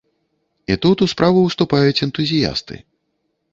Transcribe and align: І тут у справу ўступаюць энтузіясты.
І 0.73 0.77
тут 0.85 1.03
у 1.07 1.09
справу 1.13 1.45
ўступаюць 1.45 2.03
энтузіясты. 2.09 2.83